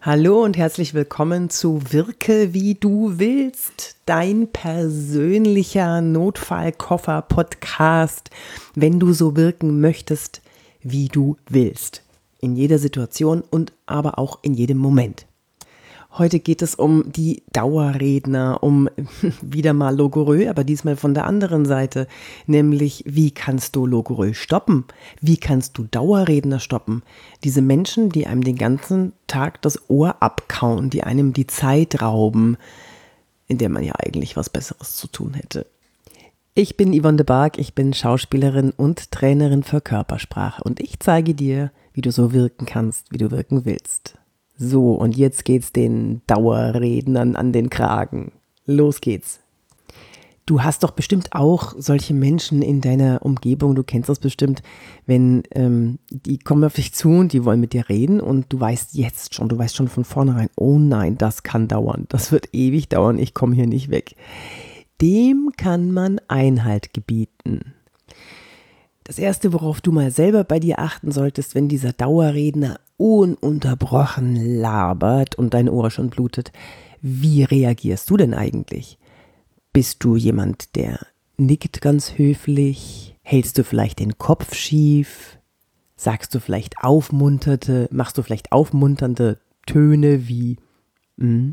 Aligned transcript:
Hallo 0.00 0.44
und 0.44 0.56
herzlich 0.56 0.94
willkommen 0.94 1.50
zu 1.50 1.80
Wirke 1.90 2.54
wie 2.54 2.76
du 2.76 3.18
willst, 3.18 3.96
dein 4.06 4.46
persönlicher 4.46 6.00
Notfallkoffer-Podcast, 6.02 8.30
wenn 8.76 9.00
du 9.00 9.12
so 9.12 9.34
wirken 9.34 9.80
möchtest, 9.80 10.40
wie 10.82 11.08
du 11.08 11.36
willst. 11.50 12.04
In 12.38 12.54
jeder 12.54 12.78
Situation 12.78 13.42
und 13.50 13.72
aber 13.86 14.20
auch 14.20 14.38
in 14.42 14.54
jedem 14.54 14.78
Moment. 14.78 15.26
Heute 16.18 16.40
geht 16.40 16.62
es 16.62 16.74
um 16.74 17.12
die 17.12 17.44
Dauerredner, 17.52 18.58
um 18.60 18.88
wieder 19.40 19.72
mal 19.72 19.96
Logorö, 19.96 20.48
aber 20.50 20.64
diesmal 20.64 20.96
von 20.96 21.14
der 21.14 21.26
anderen 21.26 21.64
Seite, 21.64 22.08
nämlich 22.48 23.04
wie 23.06 23.30
kannst 23.30 23.76
du 23.76 23.86
Logorö 23.86 24.34
stoppen? 24.34 24.84
Wie 25.20 25.36
kannst 25.36 25.78
du 25.78 25.84
Dauerredner 25.84 26.58
stoppen? 26.58 27.04
Diese 27.44 27.62
Menschen, 27.62 28.10
die 28.10 28.26
einem 28.26 28.42
den 28.42 28.56
ganzen 28.56 29.12
Tag 29.28 29.62
das 29.62 29.88
Ohr 29.88 30.16
abkauen, 30.20 30.90
die 30.90 31.04
einem 31.04 31.32
die 31.32 31.46
Zeit 31.46 32.02
rauben, 32.02 32.56
in 33.46 33.58
der 33.58 33.68
man 33.68 33.84
ja 33.84 33.92
eigentlich 33.96 34.36
was 34.36 34.50
Besseres 34.50 34.96
zu 34.96 35.06
tun 35.06 35.34
hätte. 35.34 35.66
Ich 36.54 36.76
bin 36.76 37.00
Yvonne 37.00 37.18
de 37.18 37.26
Barg, 37.26 37.58
ich 37.58 37.76
bin 37.76 37.94
Schauspielerin 37.94 38.72
und 38.76 39.12
Trainerin 39.12 39.62
für 39.62 39.80
Körpersprache 39.80 40.64
und 40.64 40.80
ich 40.80 40.98
zeige 40.98 41.34
dir, 41.34 41.70
wie 41.92 42.00
du 42.00 42.10
so 42.10 42.32
wirken 42.32 42.66
kannst, 42.66 43.12
wie 43.12 43.18
du 43.18 43.30
wirken 43.30 43.64
willst. 43.64 44.18
So, 44.58 44.92
und 44.92 45.16
jetzt 45.16 45.44
geht's 45.44 45.72
den 45.72 46.20
Dauerrednern 46.26 47.36
an 47.36 47.52
den 47.52 47.70
Kragen. 47.70 48.32
Los 48.66 49.00
geht's. 49.00 49.38
Du 50.46 50.62
hast 50.62 50.82
doch 50.82 50.92
bestimmt 50.92 51.32
auch 51.32 51.74
solche 51.76 52.14
Menschen 52.14 52.62
in 52.62 52.80
deiner 52.80 53.20
Umgebung, 53.22 53.74
du 53.74 53.84
kennst 53.84 54.08
das 54.08 54.18
bestimmt, 54.18 54.62
wenn 55.04 55.42
ähm, 55.50 55.98
die 56.08 56.38
kommen 56.38 56.64
auf 56.64 56.72
dich 56.72 56.94
zu 56.94 57.10
und 57.10 57.34
die 57.34 57.44
wollen 57.44 57.60
mit 57.60 57.74
dir 57.74 57.90
reden 57.90 58.18
und 58.18 58.46
du 58.48 58.58
weißt 58.58 58.94
jetzt 58.94 59.34
schon, 59.34 59.50
du 59.50 59.58
weißt 59.58 59.76
schon 59.76 59.88
von 59.88 60.04
vornherein, 60.04 60.48
oh 60.56 60.78
nein, 60.78 61.18
das 61.18 61.42
kann 61.42 61.68
dauern, 61.68 62.06
das 62.08 62.32
wird 62.32 62.48
ewig 62.54 62.88
dauern, 62.88 63.18
ich 63.18 63.34
komme 63.34 63.54
hier 63.54 63.66
nicht 63.66 63.90
weg. 63.90 64.16
Dem 65.02 65.50
kann 65.56 65.92
man 65.92 66.18
Einhalt 66.28 66.94
gebieten. 66.94 67.74
Das 69.04 69.18
Erste, 69.18 69.52
worauf 69.52 69.82
du 69.82 69.92
mal 69.92 70.10
selber 70.10 70.44
bei 70.44 70.58
dir 70.58 70.78
achten 70.78 71.12
solltest, 71.12 71.54
wenn 71.54 71.68
dieser 71.68 71.92
Dauerredner 71.92 72.80
ununterbrochen 72.98 74.36
labert 74.36 75.36
und 75.36 75.54
dein 75.54 75.70
Ohr 75.70 75.90
schon 75.90 76.10
blutet, 76.10 76.52
wie 77.00 77.44
reagierst 77.44 78.10
du 78.10 78.18
denn 78.18 78.34
eigentlich? 78.34 78.98
Bist 79.72 80.04
du 80.04 80.16
jemand, 80.16 80.76
der 80.76 80.98
nickt 81.38 81.80
ganz 81.80 82.18
höflich? 82.18 83.16
Hältst 83.22 83.56
du 83.56 83.64
vielleicht 83.64 84.00
den 84.00 84.18
Kopf 84.18 84.54
schief? 84.54 85.38
Sagst 85.96 86.34
du 86.34 86.40
vielleicht 86.40 86.78
aufmunterte, 86.82 87.88
machst 87.90 88.18
du 88.18 88.22
vielleicht 88.22 88.52
aufmunternde 88.52 89.38
Töne 89.66 90.28
wie 90.28 90.56
mm? 91.16 91.52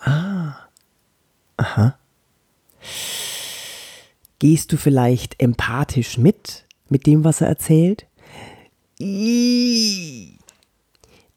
Ah. 0.00 0.56
Aha. 1.56 1.96
Gehst 4.38 4.72
du 4.72 4.76
vielleicht 4.76 5.40
empathisch 5.40 6.18
mit, 6.18 6.66
mit 6.88 7.06
dem, 7.06 7.24
was 7.24 7.40
er 7.40 7.48
erzählt? 7.48 8.06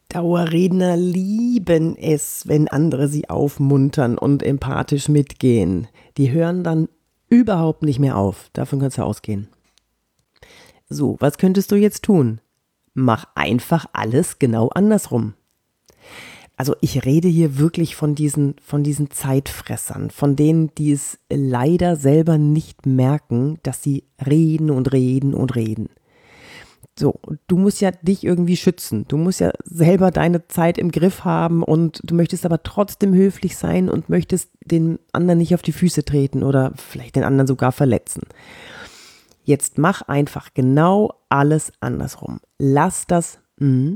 Dauerredner 0.10 0.96
lieben 0.96 1.98
es, 1.98 2.48
wenn 2.48 2.68
andere 2.68 3.08
sie 3.08 3.30
aufmuntern 3.30 4.18
und 4.18 4.42
empathisch 4.44 5.10
mitgehen. 5.10 5.88
Die 6.18 6.32
hören 6.32 6.64
dann 6.64 6.88
überhaupt 7.30 7.84
nicht 7.84 8.00
mehr 8.00 8.18
auf. 8.18 8.50
Davon 8.54 8.80
kannst 8.80 8.98
du 8.98 9.04
ausgehen. 9.04 9.50
So, 10.90 11.18
was 11.20 11.38
könntest 11.38 11.72
du 11.72 11.76
jetzt 11.76 12.04
tun? 12.04 12.40
Mach 12.94 13.26
einfach 13.36 13.86
alles 13.92 14.40
genau 14.40 14.70
andersrum 14.70 15.34
also 16.58 16.76
ich 16.82 17.06
rede 17.06 17.28
hier 17.28 17.60
wirklich 17.60 17.96
von 17.96 18.16
diesen, 18.16 18.56
von 18.62 18.84
diesen 18.84 19.12
Zeitfressern, 19.12 20.10
von 20.10 20.36
denen, 20.36 20.74
die 20.76 20.92
es 20.92 21.20
leider 21.30 21.96
selber 21.96 22.40
nicht 22.40 22.88
merken, 22.88 23.60
dass 23.62 23.84
sie 23.84 24.06
reden 24.26 24.72
und 24.72 24.92
reden 24.92 25.36
und 25.36 25.56
reden. 25.56 25.90
So, 26.98 27.20
du 27.48 27.58
musst 27.58 27.80
ja 27.80 27.92
dich 27.92 28.24
irgendwie 28.24 28.58
schützen. 28.58 29.06
Du 29.08 29.18
musst 29.18 29.40
ja 29.40 29.52
selber 29.64 30.12
deine 30.12 30.48
Zeit 30.48 30.78
im 30.78 30.92
Griff 30.92 31.26
haben 31.26 31.62
und 31.62 32.02
du 32.04 32.16
möchtest 32.16 32.46
aber 32.46 32.64
trotzdem 32.64 33.14
höflich 33.14 33.56
sein 33.56 33.90
und 33.90 34.10
möchtest 34.10 34.50
den 34.66 34.98
anderen 35.14 35.38
nicht 35.38 35.54
auf 35.54 35.62
die 35.62 35.74
Füße 35.74 36.06
treten 36.06 36.44
oder 36.44 36.74
vielleicht 36.76 37.16
den 37.16 37.24
anderen 37.24 37.48
sogar 37.48 37.72
verletzen. 37.72 38.24
Jetzt 39.44 39.78
mach 39.78 40.02
einfach 40.02 40.54
genau 40.54 41.14
alles 41.30 41.72
andersrum. 41.80 42.40
Lass 42.58 43.06
das, 43.06 43.40
mm, 43.60 43.96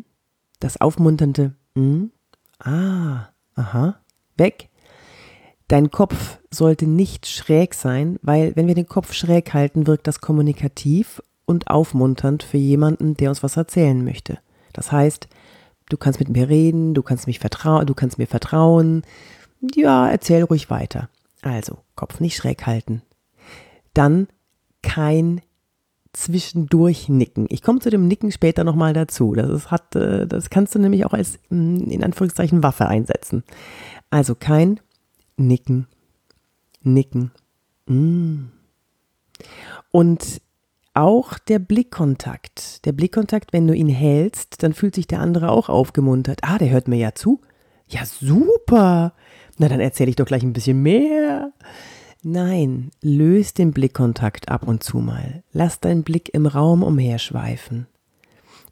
das 0.59 0.79
aufmunternde, 0.79 1.55
mm, 1.73 2.05
Ah, 2.63 3.29
aha, 3.55 3.95
weg. 4.37 4.69
Dein 5.67 5.89
Kopf 5.89 6.39
sollte 6.51 6.85
nicht 6.85 7.25
schräg 7.25 7.73
sein, 7.73 8.19
weil 8.21 8.55
wenn 8.55 8.67
wir 8.67 8.75
den 8.75 8.87
Kopf 8.87 9.13
schräg 9.13 9.53
halten, 9.53 9.87
wirkt 9.87 10.05
das 10.05 10.21
kommunikativ 10.21 11.23
und 11.51 11.67
aufmunternd 11.67 12.43
für 12.43 12.57
jemanden, 12.57 13.15
der 13.15 13.29
uns 13.29 13.43
was 13.43 13.57
erzählen 13.57 14.03
möchte. 14.03 14.39
Das 14.73 14.91
heißt, 14.91 15.27
du 15.89 15.97
kannst 15.97 16.19
mit 16.19 16.29
mir 16.29 16.49
reden, 16.49 16.93
du 16.93 17.03
kannst 17.03 17.27
mich 17.27 17.39
vertrauen, 17.39 17.85
du 17.85 17.93
kannst 17.93 18.17
mir 18.17 18.27
vertrauen. 18.27 19.03
Ja, 19.75 20.09
erzähl 20.09 20.43
ruhig 20.43 20.69
weiter. 20.69 21.09
Also, 21.41 21.79
Kopf 21.95 22.19
nicht 22.19 22.35
schräg 22.35 22.65
halten. 22.65 23.01
Dann 23.93 24.27
kein 24.81 25.41
zwischendurch 26.13 27.09
nicken. 27.09 27.45
Ich 27.49 27.61
komme 27.61 27.79
zu 27.79 27.89
dem 27.89 28.07
Nicken 28.07 28.31
später 28.31 28.63
nochmal 28.63 28.93
dazu. 28.93 29.33
Das, 29.33 29.49
ist, 29.49 29.71
hat, 29.71 29.95
äh, 29.95 30.27
das 30.27 30.49
kannst 30.49 30.75
du 30.75 30.79
nämlich 30.79 31.05
auch 31.05 31.13
als 31.13 31.39
mm, 31.49 31.89
in 31.89 32.03
Anführungszeichen 32.03 32.63
Waffe 32.63 32.87
einsetzen. 32.87 33.43
Also 34.09 34.35
kein 34.35 34.79
Nicken, 35.37 35.87
Nicken. 36.81 37.31
Mm. 37.85 38.47
Und 39.91 40.41
auch 40.93 41.37
der 41.39 41.59
Blickkontakt. 41.59 42.85
Der 42.85 42.91
Blickkontakt, 42.91 43.53
wenn 43.53 43.67
du 43.67 43.73
ihn 43.73 43.89
hältst, 43.89 44.63
dann 44.63 44.73
fühlt 44.73 44.95
sich 44.95 45.07
der 45.07 45.19
andere 45.19 45.49
auch 45.49 45.69
aufgemuntert. 45.69 46.41
Ah, 46.43 46.57
der 46.57 46.69
hört 46.69 46.87
mir 46.87 46.97
ja 46.97 47.15
zu. 47.15 47.41
Ja, 47.87 48.05
super. 48.05 49.13
Na, 49.57 49.67
dann 49.67 49.79
erzähle 49.79 50.09
ich 50.09 50.15
doch 50.15 50.25
gleich 50.25 50.43
ein 50.43 50.53
bisschen 50.53 50.81
mehr. 50.81 51.51
Nein, 52.23 52.91
löse 53.01 53.55
den 53.55 53.71
Blickkontakt 53.71 54.49
ab 54.49 54.67
und 54.67 54.83
zu 54.83 54.99
mal. 54.99 55.43
Lass 55.51 55.79
deinen 55.79 56.03
Blick 56.03 56.33
im 56.33 56.45
Raum 56.45 56.83
umherschweifen. 56.83 57.87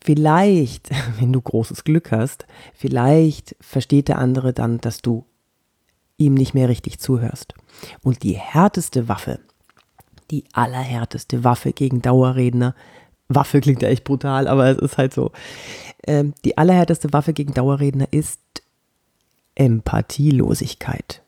Vielleicht, 0.03 0.89
wenn 1.19 1.33
du 1.33 1.41
großes 1.41 1.83
Glück 1.83 2.11
hast, 2.11 2.45
vielleicht 2.73 3.55
versteht 3.59 4.07
der 4.07 4.19
andere 4.19 4.53
dann, 4.53 4.79
dass 4.79 5.01
du 5.01 5.25
ihm 6.17 6.33
nicht 6.33 6.53
mehr 6.53 6.69
richtig 6.69 6.99
zuhörst. 6.99 7.53
Und 8.03 8.23
die 8.23 8.37
härteste 8.37 9.07
Waffe, 9.07 9.39
die 10.31 10.45
allerhärteste 10.53 11.43
Waffe 11.43 11.73
gegen 11.73 12.01
Dauerredner, 12.01 12.75
Waffe 13.29 13.61
klingt 13.61 13.83
ja 13.83 13.89
echt 13.89 14.03
brutal, 14.03 14.47
aber 14.47 14.67
es 14.67 14.77
ist 14.79 14.97
halt 14.97 15.13
so, 15.13 15.31
ähm, 16.05 16.33
die 16.43 16.57
allerhärteste 16.57 17.13
Waffe 17.13 17.33
gegen 17.33 17.53
Dauerredner 17.53 18.07
ist 18.11 18.41
Empathielosigkeit. 19.55 21.21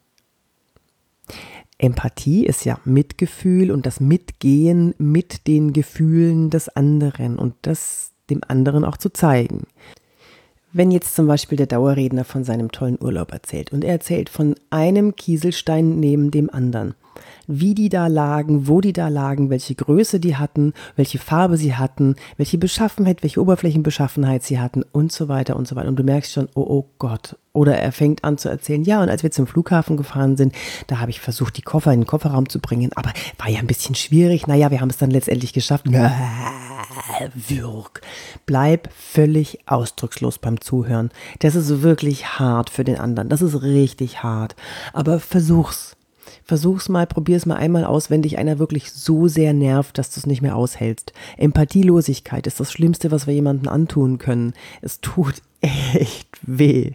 Empathie 1.77 2.45
ist 2.45 2.65
ja 2.65 2.79
Mitgefühl 2.85 3.71
und 3.71 3.85
das 3.85 3.99
Mitgehen 3.99 4.93
mit 4.97 5.47
den 5.47 5.73
Gefühlen 5.73 6.49
des 6.49 6.69
anderen 6.69 7.37
und 7.37 7.55
das 7.63 8.11
dem 8.29 8.41
anderen 8.47 8.85
auch 8.85 8.97
zu 8.97 9.11
zeigen. 9.11 9.65
Wenn 10.73 10.89
jetzt 10.91 11.15
zum 11.15 11.27
Beispiel 11.27 11.57
der 11.57 11.67
Dauerredner 11.67 12.23
von 12.23 12.45
seinem 12.45 12.71
tollen 12.71 12.97
Urlaub 13.01 13.33
erzählt 13.33 13.73
und 13.73 13.83
er 13.83 13.91
erzählt 13.91 14.29
von 14.29 14.55
einem 14.69 15.17
Kieselstein 15.17 15.99
neben 15.99 16.31
dem 16.31 16.49
anderen, 16.49 16.95
wie 17.45 17.75
die 17.75 17.89
da 17.89 18.07
lagen, 18.07 18.69
wo 18.69 18.79
die 18.79 18.93
da 18.93 19.09
lagen, 19.09 19.49
welche 19.49 19.75
Größe 19.75 20.21
die 20.21 20.37
hatten, 20.37 20.73
welche 20.95 21.19
Farbe 21.19 21.57
sie 21.57 21.75
hatten, 21.75 22.15
welche 22.37 22.57
Beschaffenheit, 22.57 23.21
welche 23.21 23.41
Oberflächenbeschaffenheit 23.41 24.43
sie 24.43 24.59
hatten 24.59 24.83
und 24.93 25.11
so 25.11 25.27
weiter 25.27 25.57
und 25.57 25.67
so 25.67 25.75
weiter. 25.75 25.89
Und 25.89 25.99
du 25.99 26.03
merkst 26.03 26.31
schon, 26.31 26.47
oh, 26.55 26.61
oh 26.61 26.85
Gott. 26.99 27.35
Oder 27.51 27.77
er 27.77 27.91
fängt 27.91 28.23
an 28.23 28.37
zu 28.37 28.47
erzählen, 28.47 28.83
ja, 28.83 29.03
und 29.03 29.09
als 29.09 29.23
wir 29.23 29.31
zum 29.31 29.47
Flughafen 29.47 29.97
gefahren 29.97 30.37
sind, 30.37 30.55
da 30.87 30.99
habe 30.99 31.11
ich 31.11 31.19
versucht, 31.19 31.57
die 31.57 31.63
Koffer 31.63 31.91
in 31.91 32.01
den 32.01 32.07
Kofferraum 32.07 32.47
zu 32.47 32.59
bringen, 32.59 32.91
aber 32.95 33.11
war 33.37 33.49
ja 33.49 33.59
ein 33.59 33.67
bisschen 33.67 33.95
schwierig. 33.95 34.47
Naja, 34.47 34.71
wir 34.71 34.79
haben 34.79 34.89
es 34.89 34.97
dann 34.97 35.11
letztendlich 35.11 35.51
geschafft. 35.51 35.85
Wirk. 37.33 38.01
Bleib 38.45 38.89
völlig 38.93 39.59
ausdruckslos 39.65 40.37
beim 40.39 40.61
Zuhören. 40.61 41.11
Das 41.39 41.55
ist 41.55 41.81
wirklich 41.81 42.39
hart 42.39 42.69
für 42.69 42.83
den 42.83 42.97
anderen. 42.97 43.29
Das 43.29 43.41
ist 43.41 43.61
richtig 43.61 44.23
hart. 44.23 44.55
Aber 44.93 45.19
versuch's. 45.19 45.95
Versuch's 46.43 46.89
mal, 46.89 47.07
probier's 47.07 47.45
mal 47.45 47.55
einmal 47.55 47.85
aus, 47.85 48.09
wenn 48.09 48.21
dich 48.21 48.37
einer 48.37 48.59
wirklich 48.59 48.91
so 48.91 49.27
sehr 49.27 49.53
nervt, 49.53 49.97
dass 49.97 50.11
du 50.11 50.19
es 50.19 50.25
nicht 50.25 50.41
mehr 50.41 50.55
aushältst. 50.55 51.13
Empathielosigkeit 51.37 52.47
ist 52.47 52.59
das 52.59 52.71
Schlimmste, 52.71 53.11
was 53.11 53.27
wir 53.27 53.33
jemandem 53.33 53.69
antun 53.69 54.17
können. 54.17 54.53
Es 54.81 54.99
tut 55.01 55.41
echt 55.61 56.27
weh. 56.41 56.91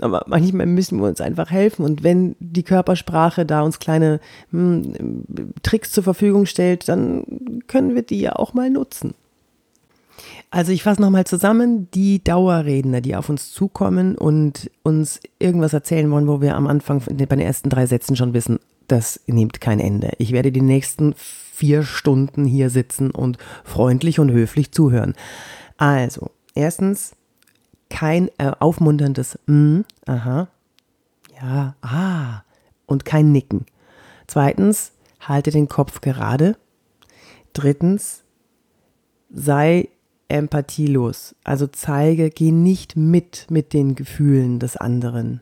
Aber 0.00 0.24
manchmal 0.26 0.66
müssen 0.66 0.98
wir 0.98 1.06
uns 1.06 1.20
einfach 1.20 1.50
helfen. 1.50 1.84
Und 1.84 2.02
wenn 2.02 2.36
die 2.40 2.62
Körpersprache 2.62 3.44
da 3.44 3.62
uns 3.62 3.78
kleine 3.78 4.20
hm, 4.50 5.52
Tricks 5.62 5.92
zur 5.92 6.04
Verfügung 6.04 6.46
stellt, 6.46 6.88
dann 6.88 7.62
können 7.66 7.94
wir 7.94 8.02
die 8.02 8.20
ja 8.20 8.36
auch 8.36 8.54
mal 8.54 8.70
nutzen. 8.70 9.14
Also 10.50 10.72
ich 10.72 10.82
fasse 10.82 11.00
nochmal 11.00 11.26
zusammen, 11.26 11.90
die 11.90 12.22
Dauerredner, 12.22 13.00
die 13.00 13.16
auf 13.16 13.28
uns 13.28 13.52
zukommen 13.52 14.16
und 14.16 14.70
uns 14.82 15.20
irgendwas 15.38 15.72
erzählen 15.72 16.10
wollen, 16.10 16.28
wo 16.28 16.40
wir 16.40 16.56
am 16.56 16.66
Anfang 16.66 17.00
bei 17.00 17.26
den 17.26 17.40
ersten 17.40 17.68
drei 17.68 17.86
Sätzen 17.86 18.16
schon 18.16 18.32
wissen, 18.32 18.58
das 18.88 19.20
nimmt 19.26 19.60
kein 19.60 19.80
Ende. 19.80 20.12
Ich 20.18 20.32
werde 20.32 20.52
die 20.52 20.62
nächsten 20.62 21.14
vier 21.16 21.82
Stunden 21.82 22.44
hier 22.44 22.70
sitzen 22.70 23.10
und 23.10 23.38
freundlich 23.64 24.20
und 24.20 24.30
höflich 24.30 24.72
zuhören. 24.72 25.14
Also, 25.76 26.30
erstens, 26.54 27.16
kein 27.90 28.28
äh, 28.38 28.52
aufmunterndes 28.58 29.38
mm, 29.46 29.80
aha, 30.06 30.48
ja, 31.40 31.74
ah 31.82 32.42
und 32.86 33.04
kein 33.04 33.32
Nicken. 33.32 33.66
Zweitens, 34.26 34.92
halte 35.20 35.50
den 35.50 35.68
Kopf 35.68 36.00
gerade. 36.00 36.56
Drittens, 37.52 38.22
sei 39.30 39.88
empathielos. 40.28 41.34
Also 41.44 41.66
zeige, 41.66 42.30
geh 42.30 42.50
nicht 42.50 42.96
mit 42.96 43.46
mit 43.50 43.72
den 43.72 43.94
Gefühlen 43.94 44.58
des 44.58 44.76
anderen. 44.76 45.40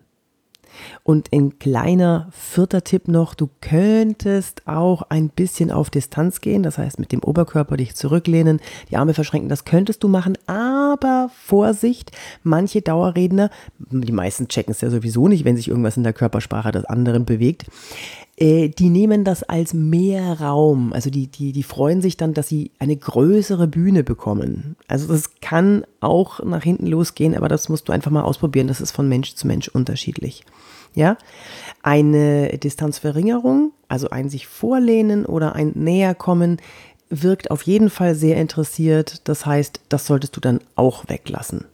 Und 1.03 1.33
ein 1.33 1.59
kleiner 1.59 2.29
vierter 2.33 2.83
Tipp 2.85 3.09
noch, 3.09 3.35
du 3.35 3.49
könntest 3.61 4.67
auch 4.67 5.03
ein 5.09 5.29
bisschen 5.29 5.71
auf 5.71 5.91
Distanz 5.91 6.41
gehen, 6.41 6.63
das 6.63 6.79
heißt 6.79 6.99
mit 6.99 7.13
dem 7.13 7.23
Oberkörper 7.23 7.77
dich 7.77 7.95
zurücklehnen, 7.95 8.61
die 8.91 8.97
Arme 8.97 9.15
verschränken, 9.15 9.49
das 9.49 9.65
könntest 9.65 10.03
du 10.03 10.09
machen, 10.09 10.37
aber 10.47 11.31
Vorsicht, 11.35 12.13
manche 12.43 12.83
Dauerredner, 12.83 13.51
die 13.79 14.13
meisten 14.13 14.49
checken 14.49 14.73
es 14.73 14.81
ja 14.81 14.91
sowieso 14.91 15.29
nicht, 15.29 15.45
wenn 15.45 15.57
sich 15.57 15.69
irgendwas 15.69 15.97
in 15.97 16.03
der 16.03 16.13
Körpersprache 16.13 16.73
des 16.73 16.85
anderen 16.85 17.25
bewegt, 17.25 17.67
äh, 18.37 18.69
die 18.69 18.91
nehmen 18.91 19.25
das 19.25 19.45
als 19.45 19.75
mehr 19.75 20.41
Raum. 20.41 20.93
Also 20.93 21.11
die, 21.11 21.29
die, 21.29 21.53
die 21.53 21.63
freuen 21.63 22.03
sich 22.03 22.17
dann, 22.17 22.35
dass 22.35 22.49
sie 22.49 22.73
eine 22.79 22.97
größere 22.97 23.69
Bühne 23.69 24.03
bekommen. 24.03 24.77
Also 24.89 25.09
das 25.09 25.41
kann 25.41 25.85
auch 26.01 26.43
nach 26.43 26.63
hinten 26.63 26.87
losgehen, 26.87 27.37
aber 27.37 27.49
das 27.49 27.69
musst 27.69 27.89
du 27.89 27.93
einfach 27.93 28.11
mal 28.11 28.23
ausprobieren. 28.23 28.67
Das 28.67 28.81
ist 28.81 28.91
von 28.91 29.09
Mensch 29.09 29.35
zu 29.35 29.47
Mensch 29.47 29.69
unterschiedlich. 29.69 30.45
Ja, 30.97 31.17
eine 31.83 32.57
Distanzverringerung, 32.59 33.73
also 33.89 34.11
ein 34.11 34.29
sich 34.29 34.47
vorlehnen 34.47 35.27
oder 35.27 35.55
ein 35.55 35.73
Näherkommen, 35.75 36.59
wirkt 37.11 37.51
auf 37.51 37.63
jeden 37.63 37.91
Fall 37.91 38.15
sehr 38.15 38.37
interessiert. 38.37 39.29
Das 39.29 39.45
heißt, 39.45 39.81
das 39.89 40.07
solltest 40.07 40.37
du 40.37 40.41
dann 40.41 40.61
auch 40.77 41.09
weglassen. 41.09 41.67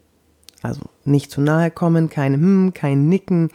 Also 0.62 0.82
nicht 1.04 1.30
zu 1.30 1.40
nahe 1.40 1.70
kommen, 1.70 2.10
kein 2.10 2.34
Hm, 2.34 2.74
kein 2.74 3.08
Nicken 3.08 3.50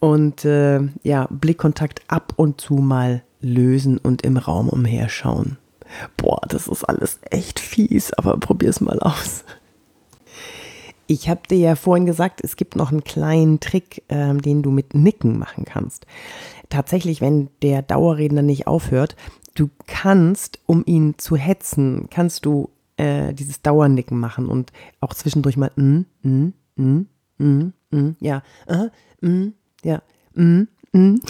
und 0.00 0.44
äh, 0.44 0.80
ja, 1.02 1.26
Blickkontakt 1.30 2.02
ab 2.08 2.32
und 2.36 2.60
zu 2.60 2.74
mal 2.74 3.22
lösen 3.40 3.98
und 3.98 4.22
im 4.22 4.36
Raum 4.36 4.68
umherschauen. 4.68 5.58
Boah, 6.16 6.40
das 6.48 6.68
ist 6.68 6.84
alles 6.84 7.18
echt 7.30 7.60
fies, 7.60 8.12
aber 8.12 8.36
probier's 8.38 8.80
mal 8.80 8.98
aus. 9.00 9.44
Ich 11.06 11.28
habe 11.28 11.40
dir 11.48 11.56
ja 11.56 11.74
vorhin 11.74 12.04
gesagt, 12.04 12.40
es 12.44 12.56
gibt 12.56 12.76
noch 12.76 12.90
einen 12.92 13.02
kleinen 13.02 13.60
Trick, 13.60 14.04
äh, 14.08 14.34
den 14.34 14.62
du 14.62 14.70
mit 14.70 14.94
Nicken 14.94 15.38
machen 15.38 15.64
kannst. 15.64 16.06
Tatsächlich, 16.68 17.22
wenn 17.22 17.48
der 17.62 17.80
Dauerredner 17.80 18.42
nicht 18.42 18.66
aufhört, 18.66 19.16
du 19.54 19.70
kannst, 19.86 20.60
um 20.66 20.82
ihn 20.84 21.14
zu 21.16 21.36
hetzen, 21.36 22.08
kannst 22.10 22.44
du 22.44 22.68
äh, 22.98 23.32
dieses 23.32 23.62
Dauernicken 23.62 24.18
machen 24.18 24.48
und 24.48 24.72
auch 25.00 25.14
zwischendurch 25.14 25.56
mal 25.56 25.70
mm, 25.76 26.00
mm, 26.22 26.52
mm, 26.76 27.06
mm, 27.38 27.72
mm, 27.90 28.16
ja, 28.20 28.42
uh, 28.70 28.88
mm, 29.26 29.54
ja. 29.84 30.02
Mm, 30.34 30.68
mm. 30.92 31.20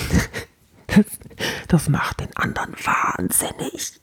Das, 1.69 1.89
macht 1.89 2.21
den 2.21 2.37
anderen 2.37 2.75
wahnsinnig. 2.75 4.01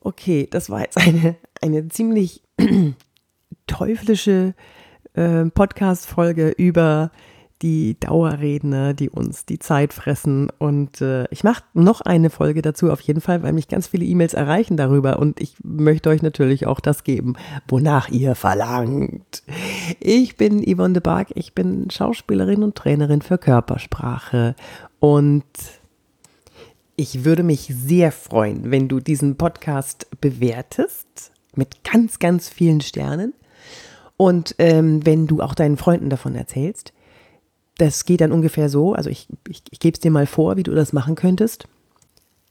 Okay, 0.00 0.48
das 0.50 0.70
war 0.70 0.80
jetzt 0.80 0.96
eine, 0.96 1.36
eine 1.60 1.86
ziemlich 1.88 2.42
teuflische 3.68 4.54
äh, 5.12 5.44
Podcast-Folge 5.44 6.48
über 6.48 7.12
die 7.64 7.98
Dauerredner, 7.98 8.92
die 8.92 9.08
uns 9.08 9.46
die 9.46 9.58
Zeit 9.58 9.94
fressen. 9.94 10.50
Und 10.58 11.00
äh, 11.00 11.24
ich 11.30 11.44
mache 11.44 11.64
noch 11.72 12.02
eine 12.02 12.28
Folge 12.28 12.60
dazu 12.60 12.92
auf 12.92 13.00
jeden 13.00 13.22
Fall, 13.22 13.42
weil 13.42 13.54
mich 13.54 13.68
ganz 13.68 13.86
viele 13.86 14.04
E-Mails 14.04 14.34
erreichen 14.34 14.76
darüber. 14.76 15.18
Und 15.18 15.40
ich 15.40 15.56
möchte 15.64 16.10
euch 16.10 16.20
natürlich 16.20 16.66
auch 16.66 16.78
das 16.78 17.04
geben, 17.04 17.36
wonach 17.66 18.10
ihr 18.10 18.34
verlangt. 18.34 19.42
Ich 19.98 20.36
bin 20.36 20.62
Yvonne 20.62 20.92
de 20.92 21.02
Barg, 21.02 21.28
ich 21.36 21.54
bin 21.54 21.90
Schauspielerin 21.90 22.62
und 22.62 22.74
Trainerin 22.74 23.22
für 23.22 23.38
Körpersprache. 23.38 24.54
Und 25.00 25.44
ich 26.96 27.24
würde 27.24 27.44
mich 27.44 27.72
sehr 27.74 28.12
freuen, 28.12 28.70
wenn 28.70 28.88
du 28.88 29.00
diesen 29.00 29.36
Podcast 29.36 30.06
bewertest 30.20 31.32
mit 31.54 31.82
ganz, 31.82 32.18
ganz 32.18 32.50
vielen 32.50 32.82
Sternen. 32.82 33.32
Und 34.18 34.54
ähm, 34.58 35.06
wenn 35.06 35.26
du 35.26 35.40
auch 35.40 35.54
deinen 35.54 35.78
Freunden 35.78 36.10
davon 36.10 36.34
erzählst 36.34 36.92
das 37.78 38.04
geht 38.04 38.20
dann 38.20 38.32
ungefähr 38.32 38.68
so, 38.68 38.92
also 38.94 39.10
ich, 39.10 39.28
ich, 39.48 39.62
ich 39.70 39.80
gebe 39.80 39.94
es 39.94 40.00
dir 40.00 40.10
mal 40.10 40.26
vor, 40.26 40.56
wie 40.56 40.62
du 40.62 40.72
das 40.72 40.92
machen 40.92 41.14
könntest. 41.14 41.66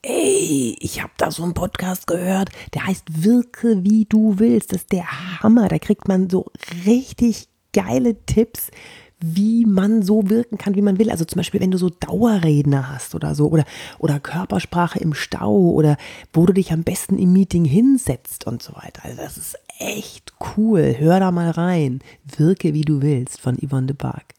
Ey, 0.02 0.76
ich 0.80 1.02
habe 1.02 1.12
da 1.16 1.30
so 1.30 1.42
einen 1.42 1.54
Podcast 1.54 2.06
gehört, 2.06 2.50
der 2.74 2.86
heißt 2.86 3.24
Wirke 3.24 3.84
wie 3.84 4.04
du 4.04 4.38
willst. 4.38 4.72
Das 4.72 4.82
ist 4.82 4.92
der 4.92 5.40
Hammer. 5.42 5.68
Da 5.68 5.78
kriegt 5.78 6.08
man 6.08 6.28
so 6.28 6.50
richtig 6.84 7.48
geile 7.72 8.14
Tipps, 8.26 8.70
wie 9.18 9.64
man 9.64 10.02
so 10.02 10.28
wirken 10.28 10.58
kann, 10.58 10.74
wie 10.74 10.82
man 10.82 10.98
will. 10.98 11.10
Also 11.10 11.24
zum 11.24 11.38
Beispiel, 11.38 11.60
wenn 11.60 11.70
du 11.70 11.78
so 11.78 11.88
Dauerredner 11.88 12.90
hast 12.90 13.14
oder 13.14 13.34
so, 13.34 13.48
oder, 13.48 13.64
oder 13.98 14.20
Körpersprache 14.20 14.98
im 14.98 15.14
Stau 15.14 15.54
oder 15.54 15.96
wo 16.34 16.44
du 16.44 16.52
dich 16.52 16.72
am 16.72 16.82
besten 16.82 17.18
im 17.18 17.32
Meeting 17.32 17.64
hinsetzt 17.64 18.46
und 18.46 18.62
so 18.62 18.74
weiter. 18.74 19.06
Also 19.06 19.16
das 19.16 19.38
ist 19.38 19.56
echt 19.78 20.32
cool. 20.56 20.94
Hör 20.98 21.20
da 21.20 21.30
mal 21.30 21.50
rein. 21.50 22.00
Wirke 22.36 22.74
wie 22.74 22.82
du 22.82 23.00
willst 23.02 23.40
von 23.40 23.56
Yvonne 23.56 23.86
de 23.88 23.96
Barg. 23.96 24.34